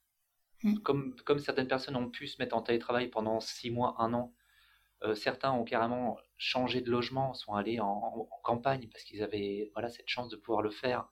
[0.64, 0.80] Mmh.
[0.80, 4.34] Comme, comme certaines personnes ont pu se mettre en télétravail pendant six mois, un an,
[5.04, 9.90] euh, certains ont carrément changé de logement, sont allés en, campagne parce qu'ils avaient voilà,
[9.90, 11.10] cette chance de pouvoir le faire.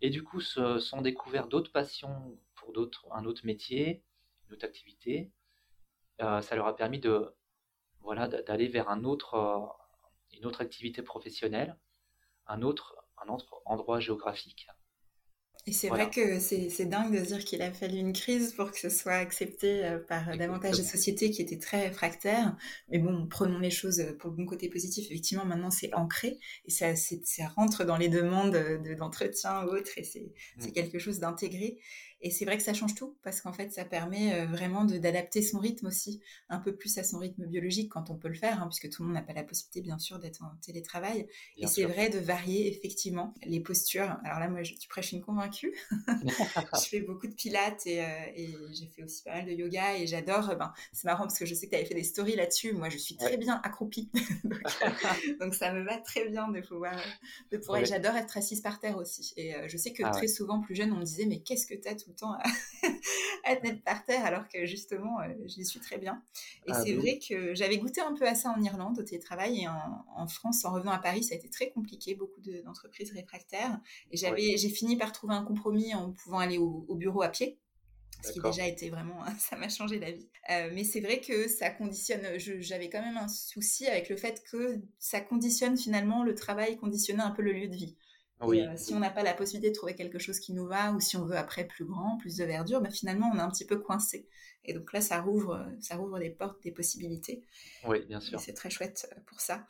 [0.00, 4.02] Et du coup, se sont découverts d'autres passions pour d'autres, un autre métier,
[4.46, 5.30] une autre activité.
[6.22, 7.34] Euh, ça leur a permis de
[8.00, 11.76] voilà d'aller vers un autre, euh, une autre activité professionnelle,
[12.46, 14.68] un autre un autre endroit géographique.
[15.66, 18.78] Et c'est vrai que c'est dingue de dire qu'il a fallu une crise pour que
[18.78, 22.56] ce soit accepté euh, par davantage de sociétés qui étaient très réfractaires.
[22.88, 25.06] Mais bon, prenons les choses pour le bon côté positif.
[25.06, 28.56] Effectivement, maintenant, c'est ancré et ça, ça rentre dans les demandes
[28.98, 30.72] d'entretien ou autres et c'est mmh.
[30.72, 31.78] quelque chose d'intégré.
[32.22, 35.40] Et c'est vrai que ça change tout parce qu'en fait, ça permet euh, vraiment d'adapter
[35.40, 38.62] son rythme aussi un peu plus à son rythme biologique quand on peut le faire,
[38.62, 41.26] hein, puisque tout le monde n'a pas la possibilité, bien sûr, d'être en télétravail.
[41.56, 44.18] et c'est vrai de varier effectivement les postures.
[44.24, 45.49] Alors là, moi, je, tu prêches une convaincue.
[45.52, 50.06] je fais beaucoup de pilates et, euh, j'ai fait aussi pas mal de yoga et
[50.06, 50.54] j'adore.
[50.56, 52.72] Ben, c'est marrant parce que je sais que tu avais fait des stories là-dessus.
[52.72, 54.10] Moi, je suis très bien accroupie.
[55.40, 57.00] donc, ça me va très bien de pouvoir.
[57.50, 59.32] De pouvoir J'adore être assise par terre aussi.
[59.36, 61.66] Et euh, je sais que ah très souvent, plus jeune, on me disait Mais qu'est-ce
[61.66, 62.42] que tu as tout temps à,
[63.84, 66.22] par terre, alors que justement, euh, j'y suis très bien.
[66.66, 69.62] Et ah c'est vrai que j'avais goûté un peu à ça en Irlande, au télétravail,
[69.62, 73.80] et en, France, en revenant à Paris, ça a été très compliqué, beaucoup d'entreprises réfractaires.
[74.10, 77.58] Et j'avais, j'ai fini par trouver un compromis en pouvant aller au, bureau à pied.
[78.22, 80.28] ce qui déjà été vraiment, ça m'a changé la vie.
[80.50, 84.42] Euh, mais c'est vrai que ça conditionne, j'avais quand même un souci avec le fait
[84.50, 87.96] que ça conditionne finalement le travail, conditionner un peu le lieu de vie.
[88.42, 88.60] Oui.
[88.62, 91.00] Euh, si on n'a pas la possibilité de trouver quelque chose qui nous va, ou
[91.00, 93.66] si on veut après plus grand, plus de verdure, bah, finalement on est un petit
[93.66, 94.26] peu coincé.
[94.64, 97.42] Et donc là, ça rouvre, ça rouvre des portes, des possibilités.
[97.86, 98.40] Oui, bien sûr.
[98.40, 99.66] C'est très chouette euh, pour ça.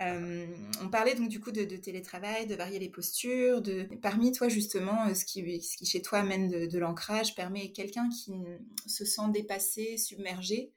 [0.00, 0.46] Euh,
[0.82, 3.62] on parlait donc du coup de, télétravail, de varier les postures.
[3.62, 3.88] De...
[4.02, 8.32] Parmi toi, justement, ce qui, ce qui chez toi amène de, l'ancrage, permet quelqu'un qui
[8.86, 10.72] se sent dépassé, submergé.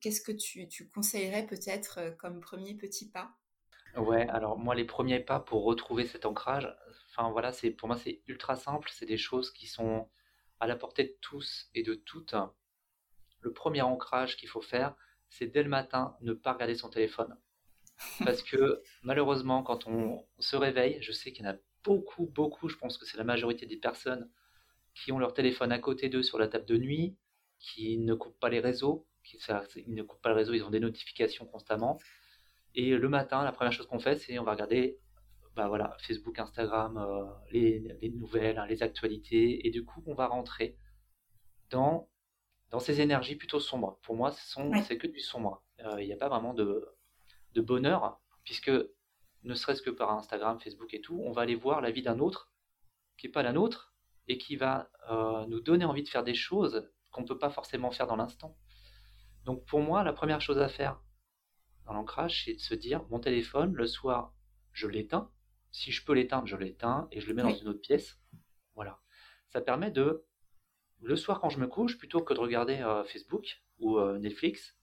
[0.00, 3.39] Qu'est-ce que tu, tu conseillerais peut-être comme premier petit pas?
[3.96, 6.72] Ouais, alors moi les premiers pas pour retrouver cet ancrage,
[7.08, 10.08] enfin voilà, c'est pour moi c'est ultra simple, c'est des choses qui sont
[10.60, 12.34] à la portée de tous et de toutes.
[13.40, 14.94] Le premier ancrage qu'il faut faire,
[15.28, 17.36] c'est dès le matin ne pas regarder son téléphone.
[18.24, 22.68] Parce que malheureusement, quand on se réveille, je sais qu'il y en a beaucoup, beaucoup,
[22.68, 24.30] je pense que c'est la majorité des personnes
[24.94, 27.16] qui ont leur téléphone à côté d'eux sur la table de nuit,
[27.58, 31.98] qui ne coupent pas les réseaux, qui, ils ont des notifications constamment.
[32.74, 34.98] Et le matin, la première chose qu'on fait, c'est on va regarder
[35.56, 39.66] bah voilà, Facebook, Instagram, euh, les, nouvelles, hein, les actualités.
[39.66, 40.76] Et du coup, on va rentrer
[41.70, 42.08] dans,
[42.70, 43.98] dans ces énergies plutôt sombres.
[44.02, 45.62] Pour moi, c'est que du sombre.
[45.80, 46.88] Euh, il n'y a pas vraiment de,
[47.54, 48.70] de bonheur, puisque
[49.42, 52.18] ne serait-ce que par Instagram, Facebook et tout, on va aller voir la vie d'un
[52.20, 52.52] autre
[53.16, 53.92] qui n'est pas la nôtre
[54.28, 57.50] et qui va euh, nous donner envie de faire des choses qu'on ne peut pas
[57.50, 58.56] forcément faire dans l'instant.
[59.44, 61.00] Donc pour moi, la première chose à faire,
[61.92, 64.34] l'ancrage, c'est de se dire mon téléphone, le soir,
[64.72, 65.30] je l'éteins.
[65.72, 68.18] Si je peux l'éteindre, je l'éteins et je le mets dans une autre pièce.
[68.74, 69.00] Voilà.
[69.48, 70.24] Ça permet de,
[71.00, 74.76] le soir quand je me couche, plutôt que de regarder euh, Facebook ou euh, Netflix,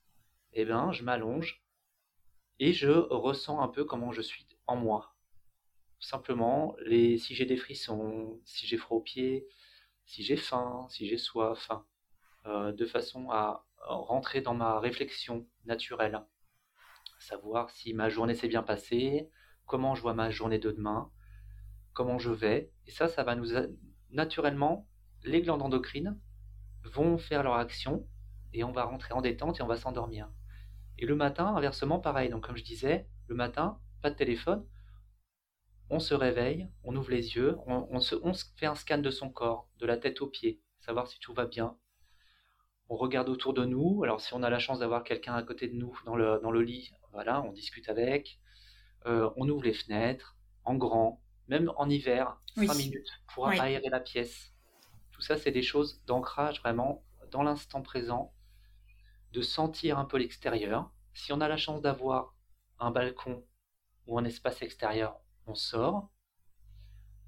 [0.53, 1.63] eh ben, je m'allonge
[2.59, 5.13] et je ressens un peu comment je suis en moi.
[5.99, 9.47] Simplement, les, si j'ai des frissons, si j'ai froid aux pieds,
[10.05, 11.69] si j'ai faim, si j'ai soif,
[12.45, 16.23] euh, de façon à rentrer dans ma réflexion naturelle
[17.19, 19.29] savoir si ma journée s'est bien passée,
[19.65, 21.11] comment je vois ma journée de demain,
[21.93, 22.71] comment je vais.
[22.85, 23.49] Et ça, ça va nous...
[24.11, 24.87] Naturellement,
[25.23, 26.19] les glandes endocrines
[26.83, 28.07] vont faire leur action
[28.53, 30.29] et on va rentrer en détente et on va s'endormir.
[30.97, 32.29] Et le matin, inversement, pareil.
[32.29, 34.65] Donc, comme je disais, le matin, pas de téléphone,
[35.89, 39.69] on se réveille, on ouvre les yeux, on, on fait un scan de son corps,
[39.79, 41.77] de la tête aux pieds, savoir si tout va bien.
[42.89, 44.03] On regarde autour de nous.
[44.03, 46.51] Alors, si on a la chance d'avoir quelqu'un à côté de nous dans le, dans
[46.51, 48.39] le lit, voilà, on discute avec,
[49.05, 53.99] euh, on ouvre les fenêtres, en grand, même en hiver, 5 minutes pour aérer la
[53.99, 54.53] pièce.
[55.11, 58.33] Tout ça, c'est des choses d'ancrage vraiment dans l'instant présent,
[59.31, 60.91] de sentir un peu l'extérieur.
[61.13, 62.35] Si on a la chance d'avoir
[62.79, 63.43] un balcon
[64.05, 66.09] ou un espace extérieur, on sort,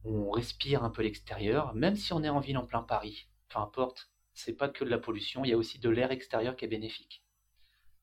[0.03, 3.59] on respire un peu l'extérieur, même si on est en ville en plein Paris, peu
[3.59, 6.65] importe, c'est pas que de la pollution, il y a aussi de l'air extérieur qui
[6.65, 7.23] est bénéfique.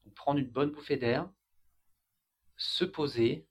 [0.04, 1.30] Donc prendre une bonne bouffée d'air,
[2.56, 3.48] se poser,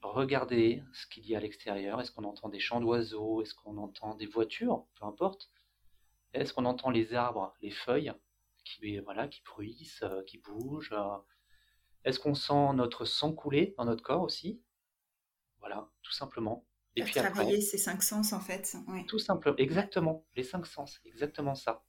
[0.00, 2.00] regarder ce qu'il y a à l'extérieur.
[2.00, 3.42] Est-ce qu'on entend des chants d'oiseaux?
[3.42, 4.86] Est-ce qu'on entend des voitures?
[4.98, 5.50] Peu importe.
[6.34, 8.12] Est-ce qu'on entend les arbres, les feuilles
[8.64, 10.94] qui, voilà, qui bruissent, euh, qui bougent
[12.04, 14.62] Est-ce qu'on sent notre sang couler dans notre corps aussi?
[15.60, 16.66] Voilà, tout simplement.
[16.96, 18.76] Et puis travailler ces cinq sens en fait.
[19.06, 21.84] Tout simplement, exactement, les cinq sens, exactement ça.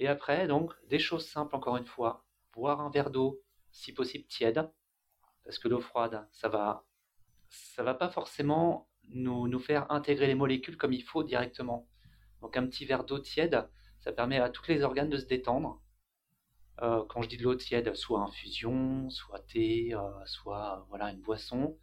[0.00, 2.24] Et après, donc, des choses simples encore une fois.
[2.54, 4.68] Boire un verre d'eau, si possible tiède,
[5.44, 6.86] parce que l'eau froide, ça va,
[7.48, 11.86] ça va pas forcément nous, nous faire intégrer les molécules comme il faut directement.
[12.40, 13.68] Donc un petit verre d'eau tiède,
[14.00, 15.82] ça permet à tous les organes de se détendre.
[16.80, 21.20] Euh, quand je dis de l'eau tiède, soit infusion, soit thé, euh, soit voilà une
[21.20, 21.78] boisson.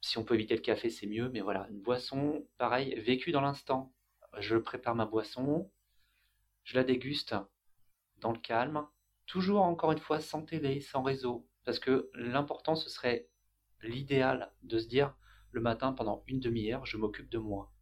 [0.00, 3.40] Si on peut éviter le café, c'est mieux, mais voilà, une boisson, pareil, vécue dans
[3.40, 3.92] l'instant.
[4.38, 5.70] Je prépare ma boisson,
[6.66, 7.34] je la déguste
[8.18, 8.84] dans le calme,
[9.26, 13.28] toujours encore une fois sans télé, sans réseau, parce que l'important, ce serait
[13.82, 15.14] l'idéal de se dire
[15.52, 17.72] le matin pendant une demi-heure, je m'occupe de moi.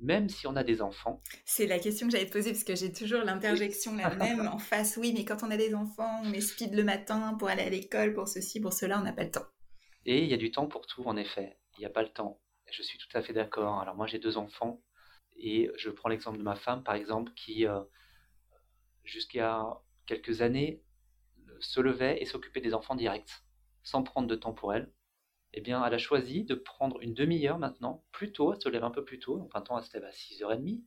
[0.00, 1.20] Même si on a des enfants.
[1.44, 4.96] C'est la question que j'avais posée parce que j'ai toujours l'interjection la même en face.
[4.96, 7.70] Oui, mais quand on a des enfants, on est speed le matin pour aller à
[7.70, 9.46] l'école, pour ceci, pour cela, on n'a pas le temps.
[10.04, 11.56] Et il y a du temps pour tout, en effet.
[11.76, 12.40] Il n'y a pas le temps.
[12.72, 13.78] Je suis tout à fait d'accord.
[13.78, 14.82] Alors moi, j'ai deux enfants
[15.36, 17.82] et je prends l'exemple de ma femme, par exemple, qui, euh,
[19.04, 19.64] jusqu'à
[20.06, 20.82] quelques années,
[21.60, 23.42] se levait et s'occupait des enfants directs,
[23.82, 24.92] sans prendre de temps pour elle,
[25.54, 28.84] eh bien, elle a choisi de prendre une demi-heure maintenant, plus tôt, elle se lève
[28.84, 30.82] un peu plus tôt, donc temps elle se lève à 6h30.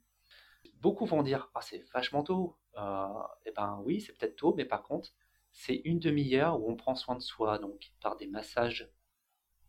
[0.81, 2.57] Beaucoup vont dire, ah, c'est vachement tôt.
[2.77, 3.07] Euh,
[3.45, 5.11] eh ben oui, c'est peut-être tôt, mais par contre,
[5.51, 8.89] c'est une demi-heure où on prend soin de soi, donc par des massages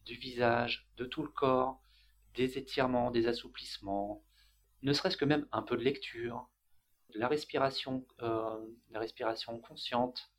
[0.04, 1.80] du visage, de tout le corps,
[2.34, 4.24] des étirements, des assouplissements,
[4.82, 6.48] ne serait-ce que même un peu de lecture,
[7.10, 10.30] la respiration, la respiration consciente,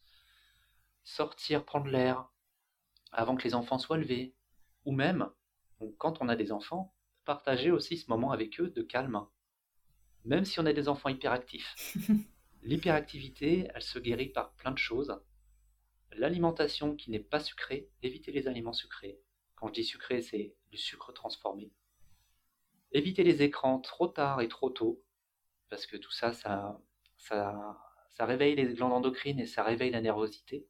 [1.03, 2.29] sortir prendre l'air
[3.11, 4.35] avant que les enfants soient levés,
[4.85, 5.29] ou même,
[5.97, 6.93] quand on a des enfants,
[7.25, 9.25] partager aussi ce moment avec eux de calme,
[10.25, 11.75] même si on a des enfants hyperactifs.
[12.63, 15.17] L'hyperactivité, elle se guérit par plein de choses.
[16.11, 19.19] L'alimentation qui n'est pas sucrée, éviter les aliments sucrés.
[19.55, 21.71] Quand je dis sucré, c'est du sucre transformé.
[22.97, 25.03] Éviter les écrans trop tard et trop tôt,
[25.69, 26.81] parce que tout ça, ça,
[27.15, 27.77] ça,
[28.09, 30.67] ça réveille les glandes endocrines et ça réveille la nervosité.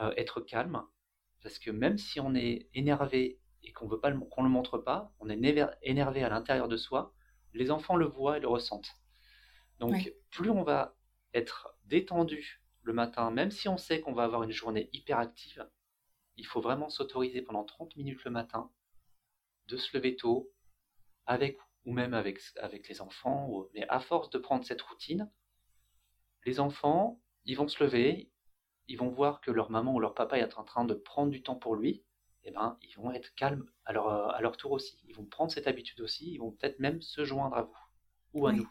[0.00, 0.82] Euh, être calme,
[1.42, 5.12] parce que même si on est énervé et qu'on veut pas qu'on le montre pas,
[5.20, 5.38] on est
[5.82, 7.14] énervé à l'intérieur de soi,
[7.54, 8.90] les enfants le voient et le ressentent.
[9.78, 10.96] Donc plus on va
[11.32, 15.66] être détendu le matin, même si on sait qu'on va avoir une journée hyper active,
[16.36, 18.70] il faut vraiment s'autoriser pendant 30 minutes le matin
[19.68, 20.52] de se lever tôt,
[21.26, 25.30] avec ou même avec, avec les enfants, mais à force de prendre cette routine,
[26.44, 28.30] les enfants, ils vont se lever,
[28.88, 31.42] ils vont voir que leur maman ou leur papa est en train de prendre du
[31.42, 32.04] temps pour lui,
[32.44, 35.00] et eh ben, ils vont être calmes à leur, à leur tour aussi.
[35.08, 37.76] Ils vont prendre cette habitude aussi, ils vont peut-être même se joindre à vous
[38.34, 38.68] ou à nous.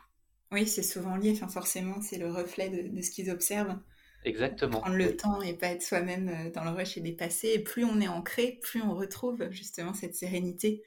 [0.52, 3.78] Oui, c'est souvent lié, enfin forcément, c'est le reflet de, ce qu'ils observent.
[4.24, 4.80] Exactement.
[4.80, 7.50] Prendre le temps et pas être soi-même euh, dans le rush et dépassé.
[7.50, 10.82] Et plus on est ancré, plus on retrouve justement cette sérénité.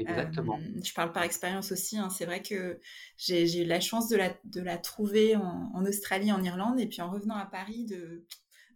[0.00, 0.58] Exactement.
[0.58, 1.98] Euh, je parle par expérience aussi.
[1.98, 2.10] Hein.
[2.10, 2.80] C'est vrai que
[3.16, 6.86] j'ai eu la chance de la, de la trouver en, en, Australie, en Irlande, et
[6.86, 8.24] puis en revenant à Paris, de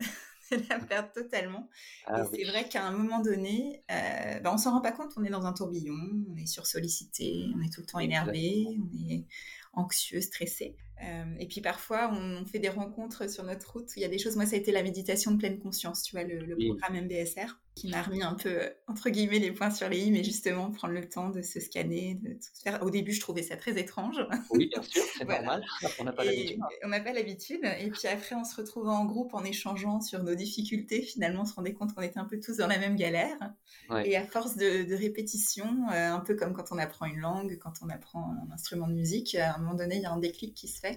[0.69, 1.69] la perdre totalement.
[2.07, 5.13] Ah et c'est vrai qu'à un moment donné, euh, bah, on s'en rend pas compte,
[5.17, 5.97] on est dans un tourbillon,
[6.31, 9.27] on est sursollicité, on est tout le temps énervé, on est
[9.73, 10.77] anxieux, stressé.
[11.05, 13.91] Euh, et puis parfois, on, fait des rencontres sur notre route.
[13.97, 16.17] Il y a des choses, moi, ça a été la méditation de pleine conscience, tu
[16.17, 19.89] vois, le, programme MBSR, qui m'a remis un peu, euh, entre guillemets, les points sur
[19.89, 22.83] les i, mais justement, prendre le temps de se scanner, de tout faire.
[22.83, 24.17] Au début, je trouvais ça très étrange.
[24.51, 25.65] Oui, bien sûr, c'est normal,
[25.99, 26.61] on n'a pas l'habitude.
[26.85, 27.65] On n'a pas l'habitude.
[27.81, 31.03] Et puis après, on se retrouvait en groupe, en échangeant sur nos difficultés.
[31.03, 33.39] Finalement, on se rendait compte qu'on était un peu tous dans la même galère.
[34.05, 37.75] Et à force de, répétition, euh, un peu comme quand on apprend une langue, quand
[37.83, 40.55] on apprend un instrument de musique, à un moment donné, il y a un déclic
[40.55, 40.94] qui se fait.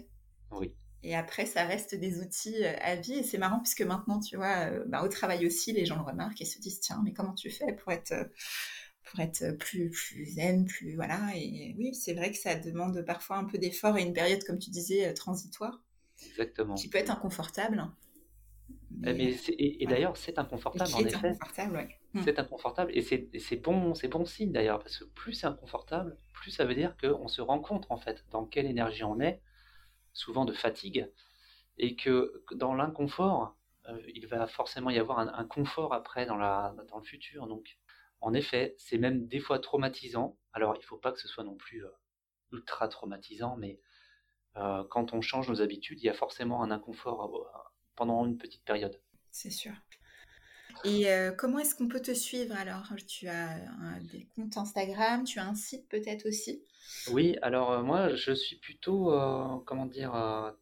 [0.51, 0.73] Oui.
[1.03, 3.13] Et après, ça reste des outils euh, à vie.
[3.13, 6.01] Et c'est marrant puisque maintenant, tu vois, euh, bah, au travail aussi, les gens le
[6.01, 8.13] remarquent et se disent tiens, mais comment tu fais pour être,
[9.03, 10.95] pour être plus, plus zen, plus.
[10.95, 11.19] Voilà.
[11.36, 14.60] Et oui, c'est vrai que ça demande parfois un peu d'effort et une période, comme
[14.60, 15.81] tu disais, transitoire.
[16.25, 16.75] Exactement.
[16.75, 17.91] Qui peut être inconfortable.
[19.03, 21.15] Eh, mais, et, d'ailleurs, c'est inconfortable, en effet.
[21.27, 22.21] Inconfortable, hmm.
[22.23, 26.65] C'est inconfortable, et c'est bon, bon signe d'ailleurs, parce que plus c'est inconfortable, plus ça
[26.65, 29.41] veut dire qu'on se rend compte, en fait, dans quelle énergie on est,
[30.17, 31.10] souvent de fatigue,
[31.77, 33.56] et que dans l'inconfort,
[33.88, 37.47] euh, il va forcément y avoir un, confort après dans, la, dans le futur.
[37.47, 37.77] Donc,
[38.19, 40.38] en effet, c'est même des fois traumatisant.
[40.53, 41.89] Alors, il ne faut pas que ce soit non plus euh,
[42.51, 43.80] ultra traumatisant, mais
[44.58, 47.63] euh, quand on change nos habitudes, il y a forcément un inconfort
[47.95, 48.99] pendant une petite période.
[49.30, 49.73] C'est sûr.
[50.83, 52.93] Et euh, comment est-ce qu'on peut te suivre alors?
[53.07, 53.57] Tu as
[54.11, 56.63] des comptes Instagram, tu as un site peut-être aussi?
[57.11, 60.13] Oui, alors euh, moi je suis plutôt, euh, comment dire,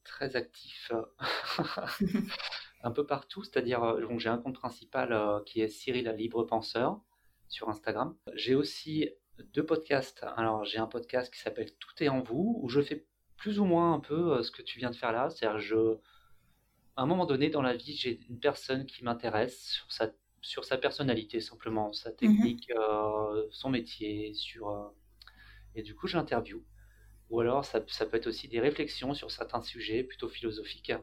[0.04, 0.92] très actif
[2.84, 3.44] un peu partout.
[3.44, 7.02] C'est-à-dire, j'ai un compte principal qui est Cyril Libre Penseur
[7.48, 8.16] sur Instagram.
[8.34, 9.10] J'ai aussi
[9.54, 10.26] deux podcasts.
[10.38, 13.06] Alors j'ai un podcast qui s'appelle Tout est en vous, où je fais
[13.38, 15.30] plus ou moins un peu ce que tu viens de faire là.
[15.30, 15.98] C'est-à-dire, je
[16.96, 20.64] à un moment donné dans la vie, j'ai une personne qui m'intéresse sur sa, sur
[20.64, 22.16] sa personnalité, simplement, sa mhm.
[22.16, 24.88] technique, euh, son métier, sur, euh,
[25.76, 26.64] et du coup, je l'interview.
[27.30, 30.94] Ou alors, ça, ça, peut être aussi des réflexions sur certains sujets plutôt philosophiques.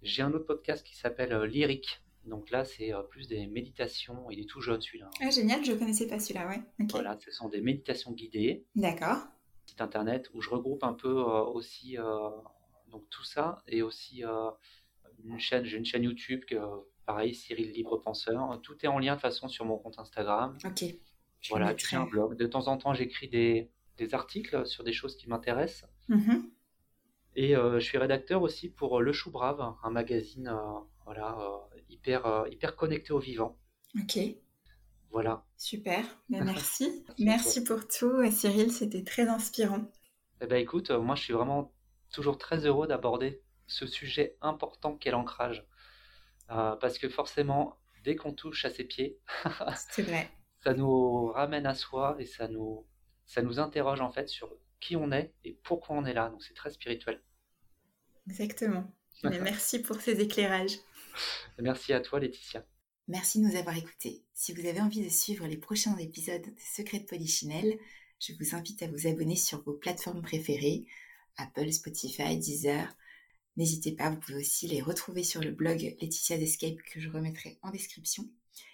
[0.00, 2.00] J'ai un autre podcast qui s'appelle euh, Lyrique.
[2.24, 4.30] Donc là, c'est plus des méditations.
[4.30, 5.10] Il est tout jeune celui-là.
[5.20, 6.62] Ah, génial, je connaissais pas celui-là, ouais.
[6.88, 8.64] Voilà, ce sont des méditations guidées.
[8.74, 9.18] D'accord.
[9.66, 11.98] Site internet où je regroupe un peu aussi
[12.88, 14.24] donc tout ça et aussi
[15.24, 16.56] une chaîne, j'ai une chaîne YouTube, que,
[17.06, 18.60] pareil, Cyril Libre Penseur.
[18.62, 20.56] Tout est en lien de façon sur mon compte Instagram.
[20.64, 20.84] Ok.
[21.50, 22.36] voilà, j'ai un blog.
[22.36, 25.88] De temps en temps, j'écris des, des, articles sur des choses qui m'intéressent.
[26.08, 26.42] Mm-hmm.
[27.36, 31.80] Et euh, je suis rédacteur aussi pour Le Chou Brave, un magazine euh, voilà, euh,
[31.88, 33.58] hyper, hyper connecté au vivant.
[34.00, 34.18] Ok.
[35.10, 35.44] Voilà.
[35.56, 37.04] Super, ben, merci.
[37.18, 39.84] merci pour tout, Cyril, c'était très inspirant.
[40.40, 41.72] Eh ben, écoute, moi je suis vraiment
[42.10, 45.66] toujours très heureux d'aborder ce sujet important qu'est l'ancrage.
[46.50, 49.18] Euh, parce que forcément, dès qu'on touche à ses pieds,
[49.98, 50.30] vrai.
[50.62, 52.86] ça nous ramène à soi et ça nous,
[53.24, 56.28] ça nous interroge en fait sur qui on est et pourquoi on est là.
[56.28, 57.22] Donc c'est très spirituel.
[58.28, 58.92] Exactement.
[59.22, 60.78] merci pour ces éclairages.
[61.58, 62.66] Merci à toi Laetitia.
[63.06, 64.24] Merci de nous avoir écoutés.
[64.32, 67.78] Si vous avez envie de suivre les prochains épisodes de Secrets de Polichinelle,
[68.18, 70.86] je vous invite à vous abonner sur vos plateformes préférées
[71.36, 72.88] Apple, Spotify, Deezer.
[73.56, 77.58] N'hésitez pas, vous pouvez aussi les retrouver sur le blog Laetitia's Escape que je remettrai
[77.62, 78.28] en description.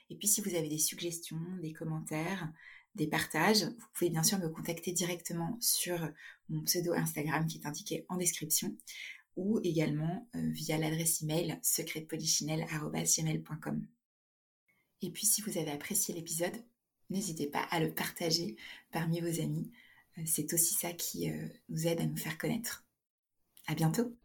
[0.08, 2.50] Et puis si vous avez des suggestions, des commentaires,
[2.94, 6.10] des partages, vous pouvez bien sûr me contacter directement sur
[6.48, 8.74] mon pseudo Instagram qui est indiqué en description
[9.36, 13.86] ou également euh, via l'adresse email secretpolichinelle.com.
[15.02, 16.64] Et puis si vous avez apprécié l'épisode,
[17.10, 18.56] n'hésitez pas à le partager
[18.90, 19.70] parmi vos amis.
[20.18, 22.84] Euh, c'est aussi ça qui euh, nous aide à nous faire connaître.
[23.66, 24.19] À bientôt!